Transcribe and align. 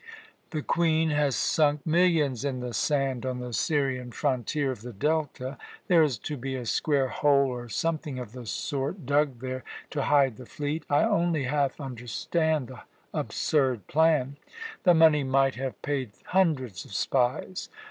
The 0.49 0.63
Queen 0.63 1.11
has 1.11 1.35
sunk 1.35 1.85
millions 1.85 2.43
in 2.43 2.59
the 2.59 2.73
sand 2.73 3.23
on 3.23 3.37
the 3.39 3.53
Syrian 3.53 4.11
frontier 4.11 4.71
of 4.71 4.81
the 4.81 4.93
Delta. 4.93 5.59
There 5.85 6.01
is 6.01 6.17
to 6.25 6.37
be 6.37 6.55
a 6.55 6.65
square 6.65 7.09
hole 7.09 7.49
or 7.51 7.69
something 7.69 8.17
of 8.17 8.31
the 8.31 8.47
sort 8.47 9.05
dug 9.05 9.41
there 9.41 9.63
to 9.91 10.01
hide 10.05 10.37
the 10.37 10.47
fleet. 10.47 10.85
I 10.89 11.03
only 11.03 11.43
half 11.43 11.79
understand 11.79 12.69
the 12.69 12.81
absurd 13.13 13.85
plan. 13.85 14.37
The 14.85 14.95
money 14.95 15.23
might 15.23 15.53
have 15.53 15.79
paid 15.83 16.13
hundreds 16.29 16.83
of 16.83 16.95
spies. 16.95 17.69